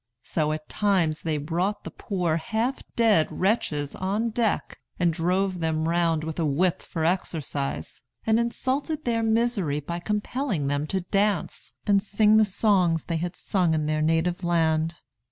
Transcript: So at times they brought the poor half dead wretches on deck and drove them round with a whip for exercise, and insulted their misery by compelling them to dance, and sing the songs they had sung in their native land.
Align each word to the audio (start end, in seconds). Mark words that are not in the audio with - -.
So 0.23 0.51
at 0.51 0.67
times 0.67 1.21
they 1.21 1.37
brought 1.37 1.83
the 1.83 1.91
poor 1.91 2.37
half 2.37 2.81
dead 2.95 3.27
wretches 3.31 3.95
on 3.95 4.31
deck 4.31 4.79
and 4.99 5.13
drove 5.13 5.59
them 5.59 5.87
round 5.87 6.23
with 6.23 6.39
a 6.39 6.43
whip 6.47 6.81
for 6.81 7.05
exercise, 7.05 8.01
and 8.25 8.39
insulted 8.39 9.05
their 9.05 9.21
misery 9.21 9.79
by 9.79 9.99
compelling 9.99 10.65
them 10.65 10.87
to 10.87 11.01
dance, 11.01 11.73
and 11.85 12.01
sing 12.01 12.37
the 12.37 12.45
songs 12.45 13.05
they 13.05 13.17
had 13.17 13.35
sung 13.35 13.75
in 13.75 13.85
their 13.85 14.01
native 14.01 14.43
land. 14.43 14.95